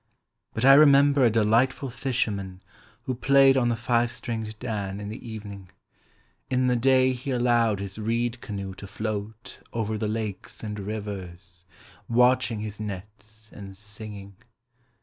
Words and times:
But 0.55 0.65
I 0.65 0.73
remember 0.73 1.23
a 1.23 1.29
delightful 1.29 1.91
fisherman 1.91 2.63
Who 3.03 3.13
played 3.13 3.55
on 3.55 3.69
the 3.69 3.75
five 3.75 4.11
stringed 4.11 4.57
dan 4.57 4.99
in 4.99 5.09
the 5.09 5.29
evening. 5.29 5.69
In 6.49 6.65
the 6.65 6.75
day 6.75 7.13
he 7.13 7.29
allowed 7.29 7.79
his 7.79 7.99
reed 7.99 8.41
canoe 8.41 8.73
to 8.77 8.87
float 8.87 9.59
Over 9.73 9.99
the 9.99 10.07
lakes 10.07 10.63
and 10.63 10.79
rivers, 10.79 11.65
Watching 12.09 12.61
his 12.61 12.79
nets 12.79 13.51
and 13.53 13.77
singing. 13.77 14.37